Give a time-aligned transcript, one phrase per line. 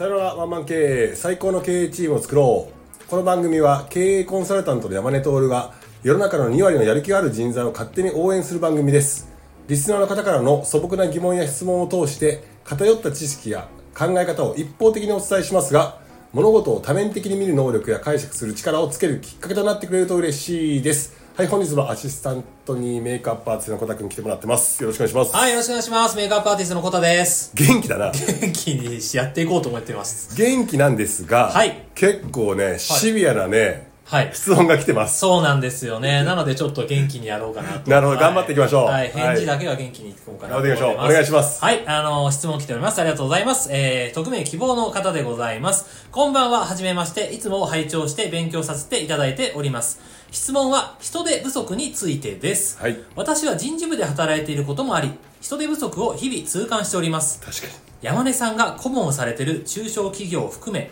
[0.00, 3.06] さよならワンマン経営最高の経営チームを作ろう。
[3.06, 9.28] この番組は経営コンサルタントの山根徹が世の中の2割のやる気がある人材を勝手に応援する番組です。
[9.68, 15.98] リスナーの方からの素朴な疑問や質問を通して偏った知識や考え方を一方的にお伝えしますが
[16.32, 21.19] 物事を多面的に見る能力や解釈する力をつけるきっかけとなってくれると嬉しいです。
[21.40, 26.14] はい本日もアシスタントにメイクアップアーティストの小田君来てもらってますよろしくお願いしますはい、よろしくお願いします。
[26.18, 27.50] メイクアップアーティストのコタです。
[27.54, 30.36] 元気だな元気にやっていこうと思ってます。
[30.36, 33.89] 元気なんですが、はい結構ねシビアなね、はい。
[34.32, 36.24] 質問が来てますそうなんですよね。
[36.24, 37.90] なのでちょっと元気にやろうかなと。
[37.90, 38.94] なるほどはい頑張っていきましょうはい。
[38.94, 41.04] はい返事だけは元気にいこうかなと思頑張っていきましょう。
[41.06, 41.86] お願いしますはい。
[41.86, 43.00] あの、質問来ております。
[43.00, 43.68] ありがとうございます。
[43.72, 46.08] えー、匿名希望の方でございます。
[46.10, 47.32] こんばんは、はじめまして。
[47.32, 50.00] いつも拝聴して勉強させていただいております。
[50.32, 52.78] 質問は人手不足についてです。
[52.80, 57.40] はい私は人事部で働いていることもあり、人手不足を日々痛感しております。
[57.40, 60.90] 確かに山根さんが顧問をされている中小企業を含め、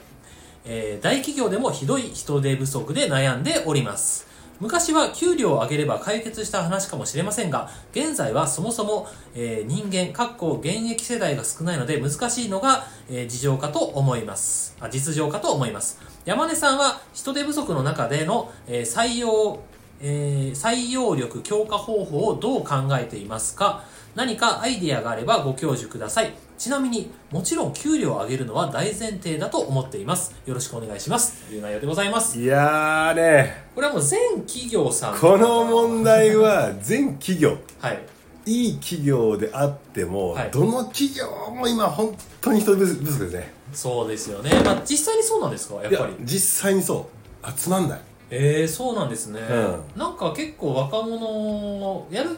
[0.65, 4.27] えー大企業でもひどい人手不足で悩んでおります。
[4.61, 14.77] 昔は給料を上げれば解決した話かもしれませんが、現在はそもそも、えー人間、かっこ現役世代が少ないので難しいのが、えー事情かと思います。
[14.81, 16.01] あ、実情かと思います。
[16.25, 19.61] 山根さんは人手不足の中での、えー採用、
[20.01, 23.85] え採用力強化方法をどう考えていますか？
[24.17, 26.33] 何かアイディアがあればご教授ください。
[26.59, 30.35] ちなみに、もちろん給料を上げるのは大前提だと思っています。
[30.45, 31.45] よろしくお願いします。
[31.47, 32.37] という内容でございます。
[32.41, 35.19] いやーねこれはもう全企業さん。
[35.19, 38.01] この問題は全企業はい。
[38.45, 44.51] いい企業であっても、はいどの企業も今本当に人手不足ですねそうですよね。
[44.65, 45.77] まあ、実際にそうなんですか？
[45.83, 46.15] やっぱり。
[46.25, 47.09] 実際にそ
[47.43, 48.01] うあつまんない
[48.31, 49.41] えー、そうなんですね。
[49.41, 52.31] うなんか結構若者、やる、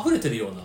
[0.00, 0.62] 溢れてるような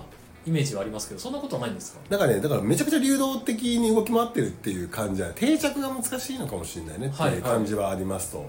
[0.49, 1.99] イメージはありますけど、そんなことはないんですか？
[2.09, 8.45] だからねだからめちゃくちゃ流動的に動き回ってるっていう感じは定着が難しいのかもしれないねっていう感じはありますと、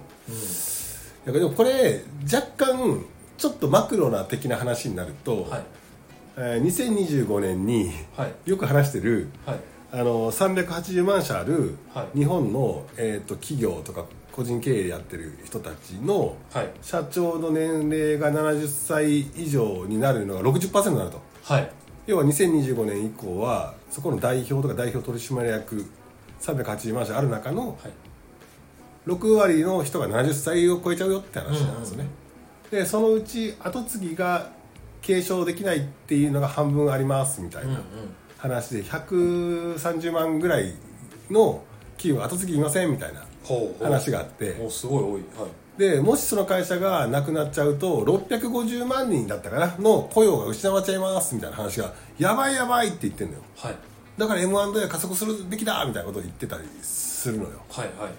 [1.27, 2.03] だからでもこれ
[2.33, 3.05] 若干
[3.37, 5.62] ちょっとマクロな的な話になると、はい。
[6.37, 8.50] えー2025年にはい。
[8.50, 9.59] よく話してるはい。
[9.93, 16.71] あの380万社あるはい日本の、えー、と企業とか個人経営やってる人たちのはい。
[16.83, 21.71] 社長の年齢が70歳以上になるのが60%になるとはい。
[22.06, 25.87] 要は2025年以降はそこの代表とか代表取締役
[26.41, 27.77] 380万社ある中のはい。
[29.06, 32.06] 6割の人が70歳を超えちゃうよって話なんですよね、
[32.71, 34.50] でそのうち後継ぎが
[35.00, 37.81] 継承できないっていうのが半分ありますみたいな。
[38.37, 40.75] 話で130万ぐらい
[41.31, 41.62] の
[41.97, 43.25] 企業が後継ぎいませんみたいな。
[43.83, 45.12] 話があっておすごい多い。
[45.12, 45.22] はい。
[45.79, 53.75] でもしその会社がなくなっちゃうと650万人だったかなの雇用が失わっちゃいますみたいな話がやばいやばいって言ってんのよはい。
[54.19, 57.87] だから M&A は加速するべきだみたいなことを言ってたりするのよはい。
[57.99, 58.13] はい。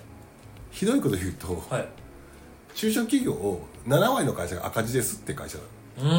[0.71, 1.87] ひどいこと言うとはい。
[2.73, 5.69] 中小企業を7割の会社が赤字ですって会社なの
[6.09, 6.13] う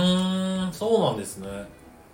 [0.67, 1.49] ーん、そうなんですね。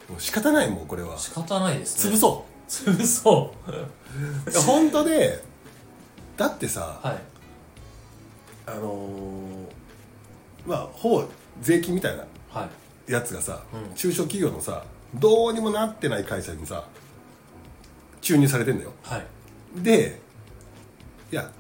[0.08, 2.14] もう仕方ないもんこれは仕方ないですね。
[2.14, 4.52] 潰そ 潰そう。
[4.66, 5.42] 本当で
[6.36, 7.18] だってさはい。
[8.72, 11.24] あのーまあほぼ
[11.60, 12.68] 税金みたいなは
[13.08, 13.12] い。
[13.12, 13.94] やつがさ、うん。
[13.94, 14.84] 中小企業のさ
[15.14, 16.84] どうにもなってない会社にさ
[18.20, 18.92] 注入されてんだよ。
[19.02, 19.26] はい。
[19.82, 20.20] で
[21.32, 21.50] いや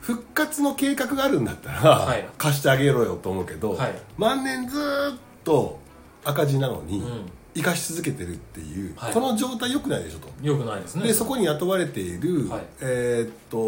[0.00, 2.28] 復活の計画があるんだったら、はい。
[2.38, 3.94] 貸してあげろよと思うけど、はい。
[4.18, 5.78] 万年ずーっと
[6.24, 10.28] 赤字なのに、うん生かし続けてるっていう、はいこの状態良くないでしょと。
[10.46, 11.06] よくないですね。
[11.06, 13.58] でそこに雇われている、はいえーっと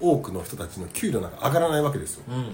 [0.00, 2.44] 多くの人たちの給料なんか上がらないわけですようんうん。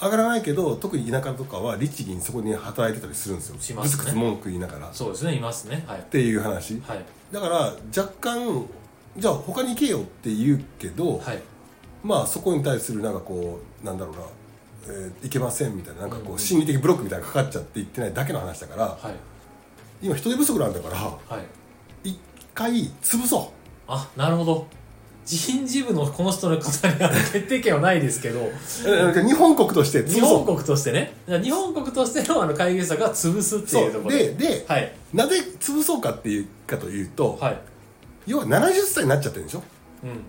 [0.00, 5.84] 上がらないけど特に田舎とかは律儀にそこに働いてたりするんですよしますねブツブツ文句言いながらっそうですね、いますね。
[5.86, 6.02] はい。
[6.10, 7.04] ていう話はい。
[7.32, 7.56] だから
[7.96, 8.66] 若干
[9.16, 11.40] じゃあ他に行けよって言うけど、はい。
[12.04, 14.20] まあそこに対するなんかこうなんだろうな、
[14.94, 19.14] えーいけませんみたいななんかこう心理的ブロックみたいなのかかっちゃって言ってないだけの話だから、はい。
[20.02, 21.42] 今人手不足なんだからは
[22.04, 22.10] い。
[22.10, 22.18] 一
[22.54, 22.72] 回
[23.02, 23.52] 潰そ
[23.88, 24.66] あ、なるほど。
[25.24, 28.40] 人事部のこの人の方には決定権はないですけど、
[29.26, 34.92] 日本国として潰日そう本国としてね、日本国としてのあの会議者が潰すっていうところでで、はい。
[35.12, 37.58] なぜ潰そうかっていうかというと、はい。
[38.26, 39.62] 要は70歳になっちゃってるんでしょ？
[40.04, 40.22] うん。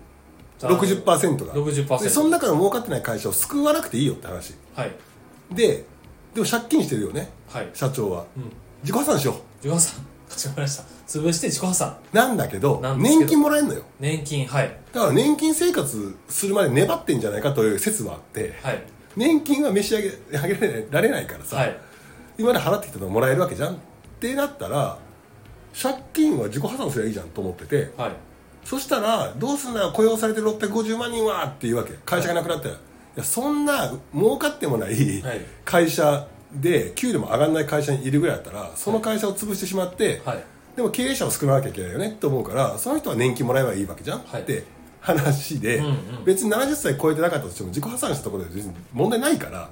[0.68, 4.90] 60%が60%でその中の儲かってない会社を救わなくていいよって話はい。
[5.52, 5.84] で
[6.34, 7.68] でも借金してるよねはい。
[7.72, 8.50] 社長はうん。
[8.82, 10.04] 自己破産しよ自己破産。
[10.28, 10.84] かしこました。
[11.06, 11.96] 潰して自己破産。
[12.12, 14.76] うなんだけどなんですけど年金もらえるのよ年金、はい。
[14.92, 18.82] だから年金生活するまで粘ってんじゃないかという説はあってはい。
[19.16, 21.76] 年金は召し上げ上げられないからさ、はい。
[22.36, 23.78] 今まで払ってきたのもらえるわけじゃんっ
[24.20, 24.98] てなったら
[25.80, 28.12] 借金は自己破産すればいいじゃんと思っててはい。
[28.64, 32.78] そしたらどうすんだよ雇用されてる650万人はっていうわけ会社がなくなったよ、い、
[33.16, 40.44] やそんな儲かってもないはい会社で給料も上がらない会社にいるぐらいだったらその会社を潰してしまって、はい
[40.76, 44.62] でも経営者を少なきゃいけないよねって思うからその人は年金もらえばいいわけじゃん、はいって
[45.00, 49.70] 話で、うんうん別に70歳超えてなかったとしても自己破産したところで別に問題ないから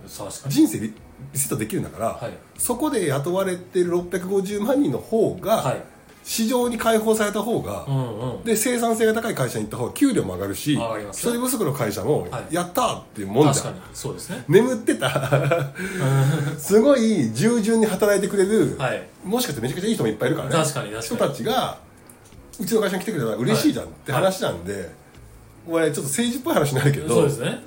[0.49, 0.95] 人生リ
[1.33, 5.83] リセットできるんだから、はいそこで雇われてる650万人の方が、はい
[6.29, 8.43] 市場に解放された方が、うんうん。
[8.43, 11.33] で生産性が高い会社に行った方が給料も上がるし上がりますね。
[11.33, 12.55] 人手不足の会社もはい。
[12.55, 14.45] やったーっていうもんじゃん、そうですね。
[14.49, 15.73] 眠ってた。
[16.59, 19.09] すごい従順に働いてくれる、はい。
[19.25, 20.55] もしかしてめちゃくちゃいい人もいっぱいいるからね。
[20.57, 21.17] 確かに確かに。
[21.17, 21.79] 人たちが
[22.59, 24.91] うちの会社に来てくれたら嬉しいじゃんって話なんで、
[25.65, 27.61] これちょっと政治っぽい話になるけどそうですね。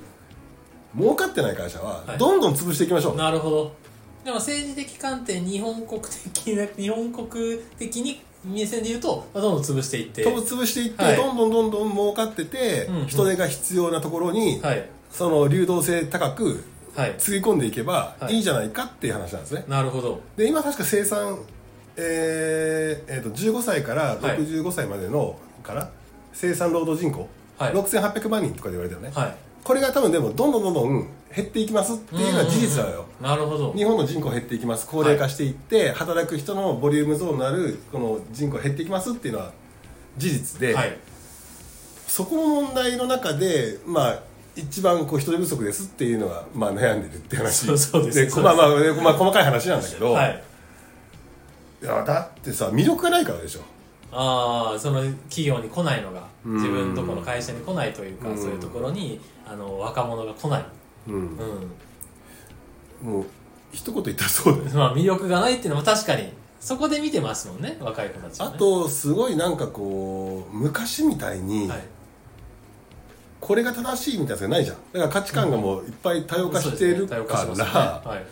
[0.94, 2.18] 儲かってない会社ははい。
[2.18, 3.72] どんどん潰していきましょう、なるほど。
[4.22, 5.98] でも政治的観点日本国
[6.34, 10.24] 的な日本国的に目線で言うと、まあ、どんどん潰していって。
[10.24, 11.16] 飛ぶ潰していって、はい。
[11.16, 13.06] どんどんどんどん儲かってて、うんうん。
[13.06, 14.88] 人手が必要なところに、はい。
[15.10, 16.64] その流動性高く
[16.94, 17.14] はい。
[17.18, 18.36] つぎ込んでいけばはい。
[18.36, 20.20] いいじゃないかっていう話なんですね、なるほど。
[20.36, 21.38] で今確か生産、
[21.96, 25.90] えーえー、と15歳から65歳までの、から
[26.32, 27.28] 生産労働人口、
[27.58, 27.74] はい。
[27.74, 33.72] 6800万人とかで言われたよね、はいこれが多分でもどんどんどんどん減っていきますっていうのは事実なのよ、なるほど。
[33.72, 34.86] 日本の人口減っていきます。
[34.86, 39.52] 高齢化していって、働く人のボリュームゾーンのあるこの人口減っていきますっていうのは
[40.16, 40.98] 事実で、はい。
[42.06, 44.22] そこの問題の中でまあ
[44.56, 47.66] 一番こう人手不足ですっていうのは、まあ、悩んでるって話。
[47.66, 50.42] そうそうでまあまあ、でまあ、細かい話なんだけど、はい。
[51.82, 53.60] いやだってさ魅力がないからでしょ
[54.12, 56.54] ああその企業に来ないのがうん。
[56.54, 58.36] 自分とこの会社に来ないというかうん。
[58.36, 60.64] そういうところにあの若者が来ない、
[61.08, 61.38] うん。
[63.02, 63.26] うもう
[63.72, 71.84] 一言言ったらそうだよん、 まあ魅力がないっていうのも確かにそこで見てますもんね若い子たちは、あね、とすごいなんかこう昔みたいに、はい、
[73.40, 74.76] これが正しいみたいなやつがないじゃん。
[74.92, 77.64] だから価値観がもういっぱい多様化してるかそうですね。
[77.64, 77.70] ね。
[77.74, 78.26] ら、はい。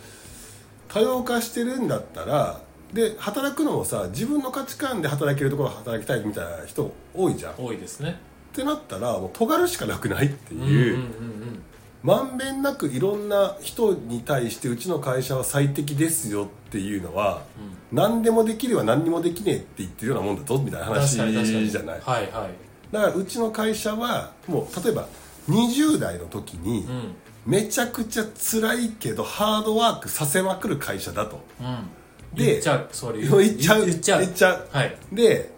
[0.87, 2.61] 多様化してるんだったら
[2.93, 7.51] で働くのもさ自分の価値観で働けるところ働きたいみたいな人多いじゃん。
[7.53, 8.19] っ多いですね。
[8.53, 10.57] てなったらもう尖るしかなくないってう。
[10.57, 11.63] んうんいう、うん。
[12.01, 17.43] まんべんなくいろんな人に対してうちの会社は最適ですよっていうのは、
[17.91, 21.69] 何でもできるは何にもできねえって言ってるようなもんだぞみたいなうん話確かに確かに。
[21.69, 21.99] じゃない。
[22.01, 22.93] はいはい。
[22.93, 25.07] だからうちの会社はもう例えば
[25.49, 27.15] 20代の時にうん。
[27.45, 31.39] めちゃくちゃ辛いけどハードワークさせまくる会社だと。
[31.59, 31.89] うん
[32.33, 34.19] で言っちゃうそれ 言っちゃう言っちゃう。
[34.21, 34.67] 言っちゃう。
[34.71, 34.97] はい。
[35.11, 35.51] で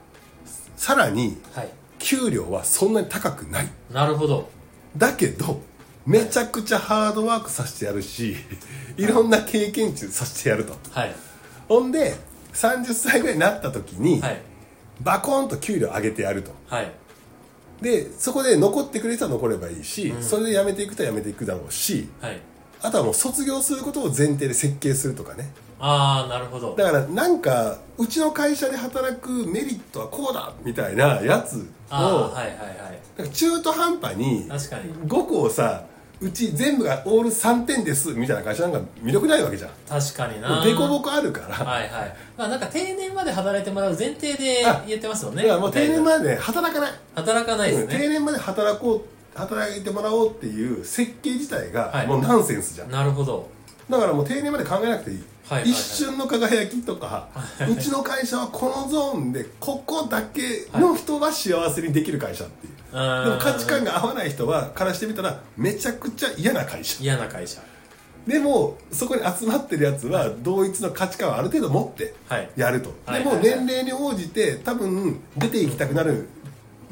[0.75, 1.69] さらにはい。
[2.00, 3.68] 給料はそんなに高くない。
[3.91, 4.50] なるほど。
[4.97, 5.62] だけど
[6.06, 8.35] めちゃくちゃハードワークさせてやるし
[8.97, 9.06] い。
[9.06, 10.75] ろんな経験値させてやると。
[10.91, 11.15] はい。
[11.68, 12.15] ほんで
[12.53, 14.41] 30歳ぐらいになった時に、はい。
[15.01, 16.51] バコーンと給料上げてやると。
[16.68, 16.91] はい。
[17.81, 20.23] でそこで残ってくれる人は残ればいいし、うん。
[20.23, 22.39] それで辞めていく人は辞めていくだろうしはい。
[22.81, 25.51] あとはもう卒業することを前提で設計するとかね
[25.83, 26.75] ああなるほど。
[26.75, 33.30] だからなんかうちの会社で働くメリットはこうだみたいなやつをはいはいはい。
[33.31, 34.94] 中途半端に確かに。
[35.07, 35.83] 5個をさ
[36.19, 39.72] うち全部がオール3点ですみたいな会社なんか魅力ないわけじゃん。
[39.89, 40.63] 確かにな。
[40.63, 42.16] デコボコあるから、はいはい。
[42.38, 52.06] まあなんか定年まで働いてもらう前提であ言ってますもんねだからもう定年ままでね働かない、働かないですね定年まで働こう働いてもらおうっていう設計自体はい。
[52.06, 53.50] がもうナンセンスじゃん、なるほど。
[53.90, 55.71] だからもう定年まで考えなくていい、はいはいはい。
[55.71, 57.30] 一瞬の輝きとか、
[57.69, 63.26] うちの会社はこのゾーンでここだけの人は幸せにできる会社っていう、うーん。
[63.26, 67.02] でも価値観が合わない人はからしてみたらめちゃくちゃ嫌な会社。
[67.02, 67.62] 嫌な会社。
[68.28, 72.50] でもそこに集まってるやつは同一の価値観をある程度持ってはい。
[72.56, 73.36] やると、でもはいはい。
[73.36, 76.30] はい年齢に応じて多分出ていきたくなる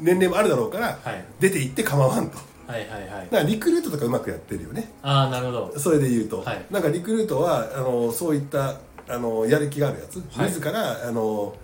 [0.00, 1.24] 年齢もあるだろうから、はい。
[1.38, 2.38] 出ていって構わんと
[2.70, 3.10] はいはいはい。
[3.10, 4.92] だからリクルートとかうまくやってるよね。
[5.02, 5.78] ああなるほど。
[5.78, 6.64] それで言うと、はい。
[6.70, 8.76] なんかリクルートはあのそういった
[9.08, 10.48] あのやる気があるやつ、はい。
[10.48, 11.54] 自らあの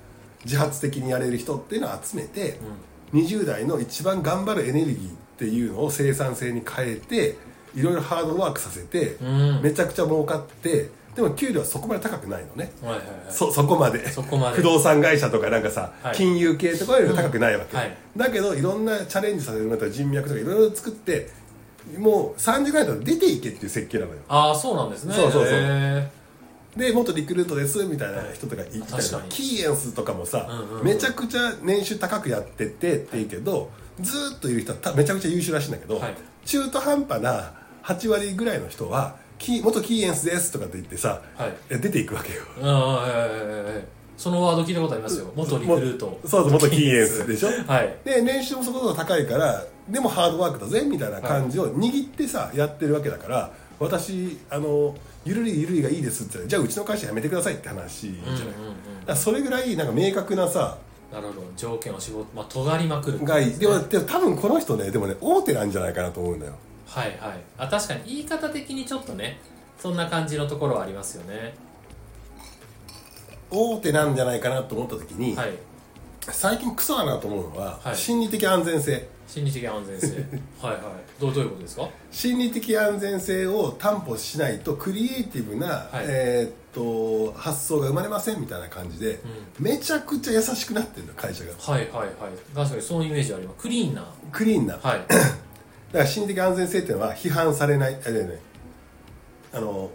[0.45, 2.59] 自発的にやれる人っていうのを集めて、
[3.13, 7.37] 20代の一番頑張るエネルギーっていうのを生産性に変えて
[7.75, 9.61] いろいろハードワークさせて、うん。
[9.63, 13.09] めちゃくちゃ儲かってでも給料はそこまで高くないのね、はいはいはい。
[13.31, 14.07] そそこまで。
[14.11, 14.57] そこまで。
[14.57, 16.15] 不動産会社とかなんかさ、はい。
[16.15, 17.97] 金融系とかよりは高くないわけ、うんはい。
[18.15, 21.31] だけどいろんなチャレンジさせる人脈とかいろいろ作って
[21.99, 24.19] もう3時ぐらいだと出ていけっていう設計なのよ。
[24.29, 25.15] ああそうなんですね。
[25.15, 25.53] そうそうそう。
[25.55, 26.11] へ
[26.77, 28.83] で元リクルートですみたいな人とかいたり
[29.31, 30.85] キーエンスとかもさ、うんうんうん。
[30.85, 33.71] めちゃくちゃ年収高くやっててっていうけど、
[34.01, 36.15] ずーっといる人はためちゃくちゃ優秀らしいんだけど、はい。
[36.45, 41.55] 中途半端な8割ぐらいの人はキー元キーエンスですとかって言ってさ、はい。
[41.71, 42.43] え出ていくわけよ。
[42.59, 43.75] ーうんはいはいはいはい。
[43.75, 43.85] はい
[44.17, 45.31] そのワード聞いたことありますよ。
[45.37, 46.19] 元リクルート。
[46.25, 47.49] そうそう元キーエンスでしょ？
[47.71, 47.97] はい。
[48.03, 60.79] で年収もそこそこ高いからでもハードワークだぜみたいな感じを握ってさ、やってるわけだから私あのゆるりゆるりがいいですってじゃあうちの会社辞めてくださいって話じゃない、うんうんそれぐらいなんか明確なさ
[61.13, 61.43] なるほど。
[61.55, 63.59] 条件を絞ってまあ尖りまくるがいい。
[63.59, 66.55] でもでも多分この人ねでもね大手なんじゃないかなと思うんだよ
[66.87, 67.41] はいはい。
[67.59, 69.39] あ確かに言い方的にちょっとね
[69.79, 71.55] そんな感じのところはありますよね。
[73.51, 75.51] 大手なんじゃないかなと思った時に、はい。
[76.29, 77.97] 最近クソだなと思うのは、はい。
[77.97, 79.07] 心理的安全性。
[79.29, 80.09] 心理的安全性。
[80.61, 80.83] はいはい。
[81.21, 81.89] どうどういうことですか？
[82.11, 86.05] 心理的安全性を担保しないとクリエイティブな、はい。
[86.09, 89.19] えーっと発想が生まれませんみたいな感じで、
[89.59, 91.53] めちゃくちゃ優しくなってるの会社が。
[91.57, 92.11] はいはいはい。
[92.55, 93.63] 確かにそのイメージあります。
[93.63, 94.05] クリーンな。
[94.33, 94.79] クリーンな、
[95.93, 98.39] だかはいら心理的安全性っていうのは批判されないあれね。
[99.53, 99.91] あの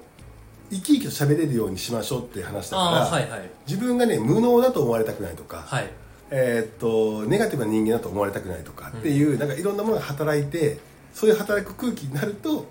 [0.71, 3.49] 生き生きと喋れるようにしましょうっていう話だから、はいはい。
[3.67, 5.89] 自分がね無能だと思われたくないとか、はい。
[6.29, 10.79] えーっとネガティブな人間だと思われたくないとかっていう、なんかいろんなものが働いて
[11.13, 12.65] そういう働く空気になると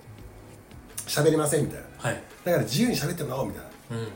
[1.07, 1.87] 喋れませんみたいな。
[1.99, 2.23] はい。
[2.45, 3.97] だから自由に喋ってもらおうみたいな。
[3.97, 4.09] うんうん。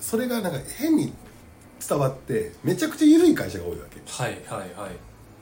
[0.00, 1.12] それがなんか変に
[1.86, 4.00] 伝わってめちゃくちゃ緩い会社が多いわけ。
[4.06, 4.90] はいはいはい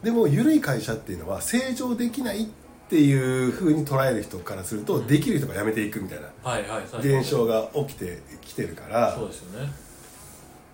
[0.02, 2.46] でも緩い会社っていうのは正常できないっ
[2.88, 9.14] ていうふうに捉える人からすると、できる人が辞めていくみたいなはいはい確かに現象が起きてきてるから。
[9.14, 9.72] そうですよね。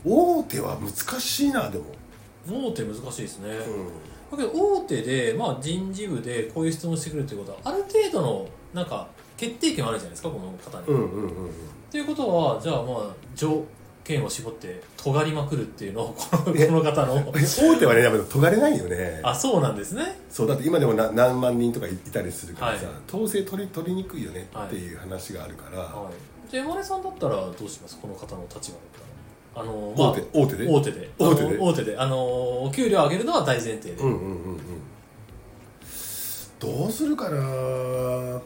[0.04, 1.84] 大手は難しいなでも、
[2.68, 3.50] 大手難しいですね、
[4.30, 4.36] うん。
[4.36, 11.50] だけど大手で、まあ、人事部でこういう質問してくるということはある程度のなんか決定権はあるじゃないですかこの方に、っうんうんうんうん。
[11.90, 13.64] ていうことはじゃあまあ条
[14.06, 17.32] 件を絞って尖りまくるっていうのを このこの方の。
[17.32, 19.20] 大手はねやっぱ尖れないよね。
[19.24, 20.20] あそうなんですね。
[20.30, 22.94] そうだって今でもな何万人とかいたりするからさ、はい。
[23.08, 24.94] 統制取り取りにくいよねってい。
[24.94, 26.10] う話があるから、は
[26.48, 26.50] い。
[26.50, 27.98] じゃあ山根さんだったらどうします？
[28.00, 29.00] この方の立場だっ
[29.54, 29.62] たら。
[29.62, 30.66] あの、大手大手で？
[30.68, 31.10] 大手で。
[31.18, 31.56] 大手で？
[31.56, 31.98] あの大手で。
[31.98, 34.60] あの給料上げるのは大前提で、うんうんうんうん。
[36.58, 38.40] どうするかな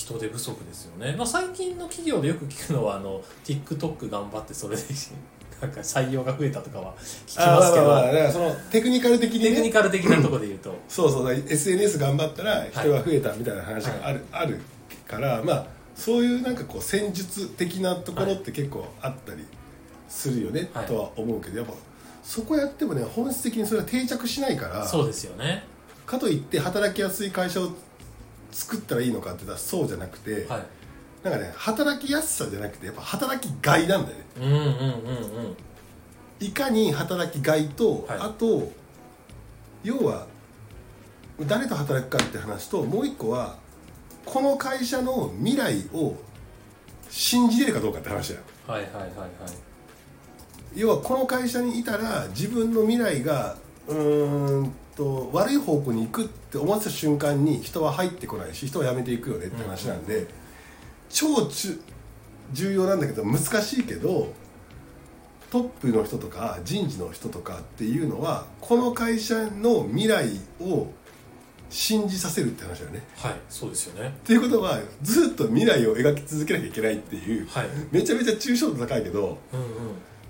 [0.00, 4.82] 人手不足ですよね、まあ、最近の企業でよく聞くのはあの TikTok 頑張ってそれで
[5.60, 6.94] なんか採用が増えたとかは
[7.26, 10.74] 聞きますけど、あまあまあまあだからそのテクニカル的にテクニねカル的なところで言うと。
[10.88, 14.58] そうそう SNS 頑張ったら人が増えたみたいな話がある,、ある
[15.06, 19.44] からまあそういうなんかこう戦術的なところって結構あったり
[20.08, 20.86] するよね、はい。
[20.86, 21.74] とは思うけどやっぱ
[22.22, 25.64] そこやってもね本質的にそれは定着しないからそうですよね。
[26.06, 27.68] かといって働きやすい会社を
[28.52, 30.66] 作ったらいいのかって言ったらそうじゃなくて、はい。
[31.22, 34.24] なんかね働きやすさじゃなくてやっぱ働きがいなんだよね。
[34.36, 34.62] うんうんうんう
[35.48, 35.56] ん
[36.40, 38.18] いかに働きがいと、はい。
[38.18, 38.72] あと
[39.84, 40.26] 要は
[41.46, 43.58] 誰と働くかって話ともう一個は
[44.24, 46.16] この会社の未来を
[47.10, 48.40] 信じれるかどうかって話だよ。
[48.66, 49.10] はいはいはいはい。
[50.74, 53.56] 要はこの会社にいたら自分の未来が
[53.88, 60.26] うーんと悪い方向に行くって思った瞬間に人は入ってこないし人は辞めていくよねって話なんで、
[61.08, 61.80] 超ち
[62.52, 64.34] 重要なんだけど難しいけど
[65.50, 70.28] トップの人とか人事の人とかっていうのはこの会社の未来
[70.60, 70.88] を
[71.70, 73.02] 信じさせるって話だよね。
[73.16, 74.08] はいそうですよね。
[74.08, 77.68] っていうことはずっと未来を描き続けなきゃいけないっていう、はい。
[77.90, 79.68] めちゃめちゃ抽象度高いけどうんうん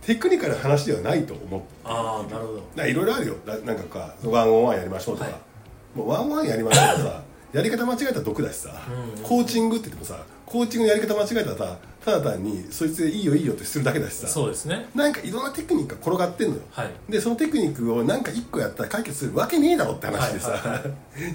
[0.02, 1.60] テクニカルな話ではないと思う。
[1.84, 2.86] ああなるほど。
[2.86, 3.34] いろいろあるよ。
[3.46, 5.98] ななんかかワンオンワンやりましょうとか、はい。
[5.98, 9.22] もうワンオンワンやりましょうとさ やり方間違えたら毒だしさ、うんうん。
[9.22, 14.26] コーチングって言ってもさコーチングのやり方間違えたらさただ単にそいつでいいよいいよってするだけだしさ。
[14.26, 14.88] そうですね。
[14.94, 16.62] なんかいろんなテクニックが転がってんのよ。
[16.70, 16.90] はい。
[17.10, 20.82] でそのテクニックをなんか一個やったら解決するわけねえだろって話でさ、はいはい。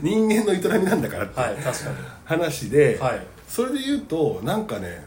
[0.01, 1.95] 人間の営みなんだからってはい確かに。
[2.25, 3.25] 話で、はい。
[3.47, 5.03] それで言うとなんかね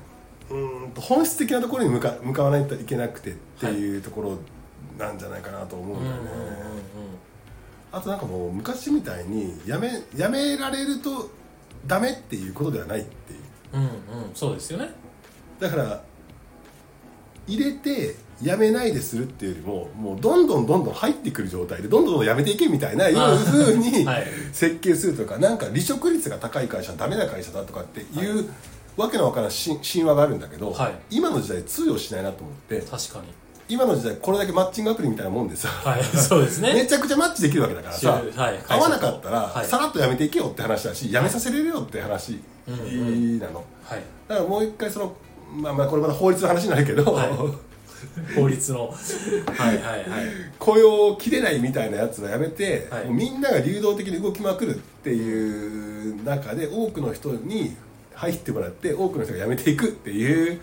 [0.50, 4.38] うーんと本質的なところに向か向かわないといけなくてっていうところ
[4.98, 6.20] なんじゃないかなと思うんだよね、
[7.92, 11.30] あとなんかもう昔みたいにやめやめられると
[11.86, 13.40] ダメっていうことではないっていう。
[13.74, 13.94] うんうんうん
[14.34, 14.90] そうですよね
[15.60, 16.02] だから
[17.46, 24.26] 入れてやめないでするっていうよりももうどんどんどんどん入ってくる状態でどんどんどんやめていけみたいないうふうに はい。
[24.52, 28.48] 設計するとかなんか離職率が高い会社はダメな会社だとかっていう、
[28.98, 30.94] わけのわからんし神話があるんだけど、はい。
[31.10, 32.80] 今の時代通用しないなと思って。
[32.80, 33.26] 確かに。
[33.68, 36.74] 今の時代これだけマッチングアプリみたいなもんでさ、はいそうですね。
[36.74, 39.66] めちゃくちゃマッチできるわけだからさ、はい合わなかったら、はい。
[39.66, 44.02] さらっとやめていけよって話だしやめさせれるよって話うんなの、はい。
[44.26, 45.16] だからもう一回その
[45.54, 48.34] まあまあこれまた法律の話になるけど、はい。
[48.34, 48.88] 法律の。
[48.88, 50.08] はいはいはい。
[50.58, 53.08] 雇用を切れないみたいなやつはやめて、はい。
[53.08, 57.76] みんなが流動的に動きまくるっていう中で多くの人に
[58.18, 60.60] 入ってもらって多くの人が辞めていくっていう。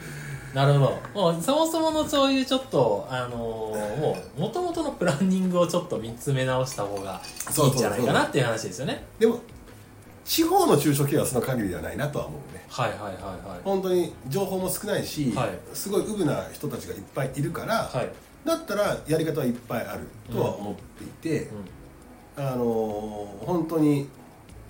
[0.54, 0.80] なるほ
[1.14, 1.32] ど。
[1.34, 9.06] もうそもそものそういうちょっとあのーもう元々のプランニングをちょっと見つめ直した方がいいんじゃないかなっていう話ですよね。
[9.20, 9.40] でも
[10.26, 12.66] 地方の中小企業はその限りではないなとは思うね。
[12.70, 13.60] はいはいはいはい。
[13.64, 15.50] 本当に情報も少ないし、はい。
[15.74, 18.10] すごいうぶな人たちがいっぱいいるから、はい。
[18.44, 21.50] だったらやり方はいっぱいあるとは思っていて、
[22.38, 24.08] あのー本当に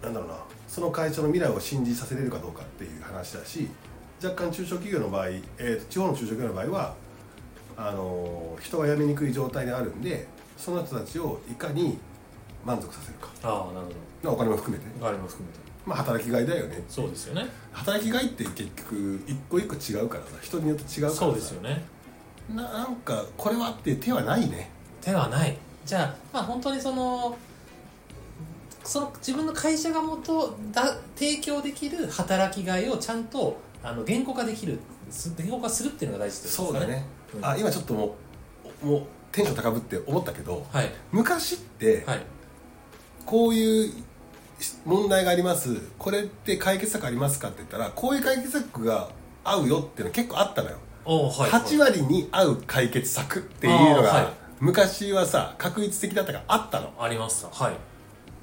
[0.04, 0.36] なんだろうな
[0.76, 3.70] その会社の未来を信じさせれるかどうかっていう話だし
[4.22, 6.96] 若干中小企業の場合、えーと地方の中小企業の場合は
[7.78, 10.28] あのー人が辞めにくい状態にあるんで
[10.58, 11.98] その人たちをいかに
[12.66, 13.30] 満足させるか。
[13.44, 13.88] ああなる
[14.26, 15.60] ほお金も含めて、ど我も含めて。
[15.86, 16.84] まあ、働きがいだよね。
[16.90, 17.46] そうですよね。
[17.72, 21.20] 働きがいって結局一個一個違うからさ人によって違うからさ。
[21.20, 21.86] そうですよね。
[22.54, 24.70] ななんかこれはって手はないね。
[25.00, 25.56] 手はない。
[25.86, 27.38] じゃあまあ本当にその
[28.86, 37.06] その自分の会社がもとだ提供できる働きがいをちゃんとあの言語化できるす言語化するっていうのが大事ですかね。
[37.36, 37.46] うん。
[37.46, 38.16] あ今ちょっとも
[38.84, 40.92] うもうテンション高ぶって思ったけどはい。
[41.12, 42.22] 昔ってはい。
[43.26, 44.04] こういう
[44.86, 45.82] 問題があります。
[45.98, 49.10] これって解決策ありますかって言ったらこういう解決策が
[49.44, 56.94] 合うよっていうの結構あったのよ、おはい8割に合う解決策っていうのが、昔はさ確率的だったからあったの。
[57.00, 57.50] ありました。
[57.50, 57.95] はい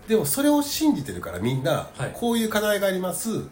[0.09, 2.11] でもそれを信じてるからみんな、はい。
[2.15, 3.45] こういう課題があります。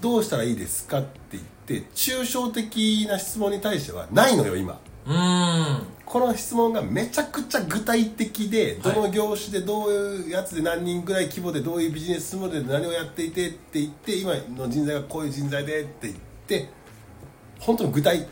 [0.00, 4.80] どうしたらいいですかって言って抽象的な質問に対してはないのよ今。
[5.06, 5.86] うーん。
[6.04, 8.94] この質問がめちゃくちゃ具体的ではい。
[8.94, 16.14] どの業種でどういうやつで何人ぐらい規模でどういうビジネスモデルで何をやっていてって言って今の人材がこういう人材でって言っ
[16.46, 16.70] て
[17.58, 18.26] 本当に具体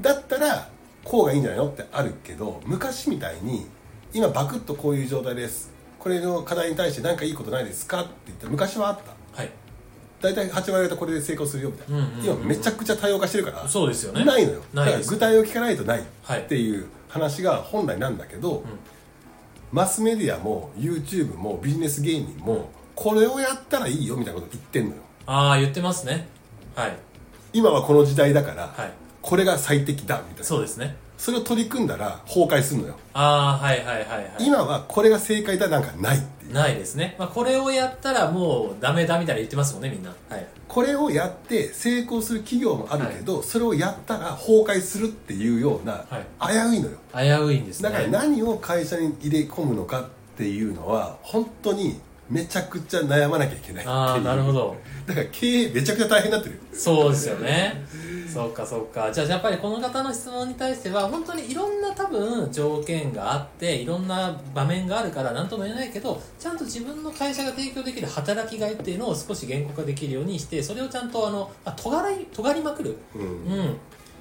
[0.00, 0.68] だったら
[1.04, 3.66] こうがいいんじゃないのってあるけど昔みたいに
[4.12, 9.40] 今バクッとこういう状態ですこれの課題に対して何かいいことないですかって言ったら昔はあった。
[9.40, 9.50] はい。
[10.20, 13.68] 大体8割方これで成功するよみたいな、うんうんうん今めちゃくちゃ多様化してるから。
[13.68, 14.24] そうですよね。
[14.24, 14.62] ないのよ。
[14.74, 18.64] だから具体を聞かないとないはいっていう話が本来なんだけど、
[19.72, 25.02] マスメディアも YouTube もビジネス芸人もこれをやったらいいよみたいなこと言ってんのよ。
[25.26, 26.28] ああ言ってますね。
[26.74, 26.96] はい。
[27.52, 28.92] 今はこの時代だから、はい。
[29.20, 30.44] これが最適だみたいな。
[30.44, 32.94] そうですねそれを取り組んだら崩壊するのよ。
[33.12, 34.32] ああはいはいはいはい。
[34.40, 36.54] 今はこれが正解だなんかないっていう。
[36.54, 40.14] ないですね、まあ、これをやったらもうダメだみたいな言ってますもんねみんな。
[40.30, 40.46] はい。
[40.66, 46.06] これをやって成功する企業もあるけど、それをやったら崩壊するっていうような、
[46.40, 46.96] 危ういのよ。
[47.14, 47.90] 危ういんですね。
[47.90, 50.04] だから何を会社に入れ込むのかっ
[50.38, 54.76] ていうのは本当にめちゃくちゃ悩まなきゃいけないああなるほど。
[55.06, 56.60] だから経営めちゃくちゃ大変になってるよ。
[56.72, 57.84] そうですよね
[58.30, 59.10] そうかそうか。
[59.12, 72.96] じゃあやっぱりこの方の質問に対しては本当にいろんな多分条件があっていろんな場面があるから何とも言えないけどちゃんと自分の会社が提供できる働きがいっていうのを少し言語化できるようにしてそれをちゃんとあのあ尖り尖りまくる。
[73.14, 73.22] うん。
[73.22, 73.76] うん。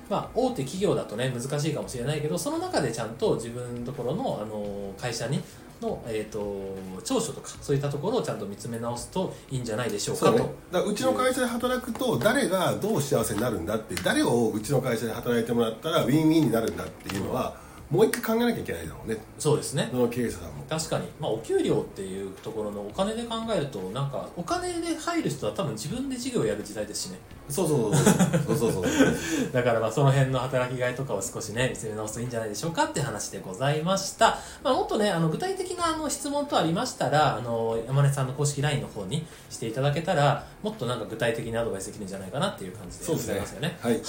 [0.10, 5.40] まあ、大手企業だとね難しいかもしれないけどその中でちゃんと自分のところのあの会社に
[5.82, 17.58] の、えー、と長所とかそういったところをちゃんと見つめ直すといいんじゃないでしょうかとそうね、だからうちの会社で働くと誰がどう幸せになるんだって誰をうちの会社で働いてもらったらウィンウィンになるんだっていうのは
[17.90, 19.18] もう一回考えなきゃいけないだろうね。
[19.40, 19.90] そうですね。
[20.12, 20.64] 経営者さんも。
[20.70, 27.18] 確かに、まあ、お給料っていうところのお金で考えるとなんかお金で入る人は多分自分で事業をやる時代ですしね
[27.50, 44.02] そうそうそうそうそうそうそうだからまあその辺の働きがいとかを少しね見つめ直すといいんじゃないでしょうかって話でございました、まあ、もっとねあの具体的なあの質問とありましたらあの山根さんの公式 LINE の方にしていただけたらもっとなんか具体的なアドバイスできるんじゃないかなっていう感じでございますよねはい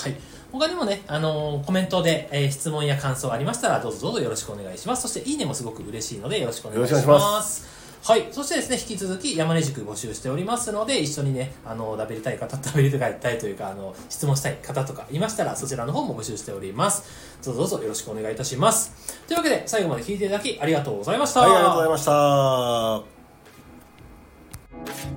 [0.53, 8.29] 他にもね、あのコメントで、えー質問や感想ありましたらどうぞどうぞよろしくお願いしますそしていいねもすごく嬉しいのでよろしくお願いしますはい。
[8.33, 17.05] そしてですね、引き続き山根塾募集しておりますので、一緒にね、あの、食べりたい方、食べりたいというか、あの、質問したい方とかいましたら、そちらの方も募集しております。
[17.45, 18.93] どうぞどうぞよろしくお願いいたします。
[19.27, 21.41] というわけで、最後まで聞いていただきありがとうございました。
[21.41, 21.99] はいありがとうございま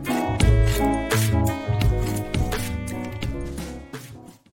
[0.07, 0.22] した